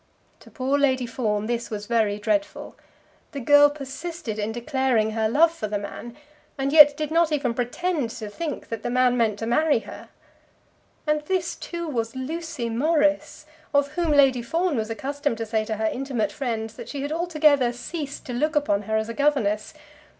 To 0.39 0.49
poor 0.49 0.79
Lady 0.79 1.05
Fawn 1.05 1.45
this 1.45 1.69
was 1.69 1.85
very 1.85 2.17
dreadful. 2.17 2.75
The 3.33 3.39
girl 3.39 3.69
persisted 3.69 4.39
in 4.39 4.51
declaring 4.51 5.11
her 5.11 5.29
love 5.29 5.51
for 5.51 5.67
the 5.67 5.77
man, 5.77 6.17
and 6.57 6.73
yet 6.73 6.97
did 6.97 7.11
not 7.11 7.31
even 7.31 7.53
pretend 7.53 8.09
to 8.09 8.27
think 8.27 8.69
that 8.69 8.81
the 8.81 8.89
man 8.89 9.15
meant 9.15 9.37
to 9.37 9.45
marry 9.45 9.77
her! 9.81 10.09
And 11.05 11.21
this, 11.25 11.55
too, 11.55 11.87
was 11.87 12.15
Lucy 12.15 12.67
Morris, 12.67 13.45
of 13.75 13.89
whom 13.89 14.09
Lady 14.13 14.41
Fawn 14.41 14.75
was 14.75 14.89
accustomed 14.89 15.37
to 15.37 15.45
say 15.45 15.63
to 15.65 15.75
her 15.75 15.85
intimate 15.85 16.31
friends 16.31 16.73
that 16.77 16.89
she 16.89 17.03
had 17.03 17.11
altogether 17.11 17.71
ceased 17.71 18.25
to 18.25 18.33
look 18.33 18.55
upon 18.55 18.81
her 18.81 18.97
as 18.97 19.07
a 19.07 19.13
governess. 19.13 19.71